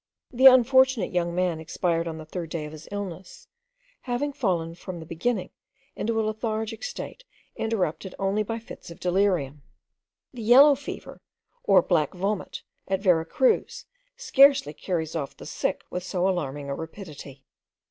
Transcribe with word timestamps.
The 0.31 0.47
unfortunate 0.47 1.13
young 1.13 1.35
man 1.35 1.59
expired 1.59 2.07
on 2.07 2.17
the 2.17 2.25
third 2.25 2.49
day 2.49 2.65
of 2.65 2.71
his 2.71 2.87
illness, 2.91 3.47
having 4.01 4.33
fallen 4.33 4.73
from 4.73 4.99
the 4.99 5.05
beginning 5.05 5.51
into 5.95 6.19
a 6.19 6.25
lethargic 6.25 6.83
state 6.83 7.23
interrupted 7.55 8.15
only 8.17 8.41
by 8.41 8.57
fits 8.57 8.89
of 8.89 8.99
delirium. 8.99 9.61
The 10.33 10.41
yellow 10.41 10.73
fever, 10.73 11.21
or 11.65 11.83
black 11.83 12.15
vomit, 12.15 12.63
at 12.87 13.01
Vera 13.01 13.25
Cruz, 13.25 13.85
scarcely 14.17 14.73
carries 14.73 15.15
off 15.15 15.37
the 15.37 15.45
sick 15.45 15.83
with 15.91 16.01
so 16.03 16.27
alarming 16.27 16.67
a 16.67 16.73
rapidity. 16.73 17.45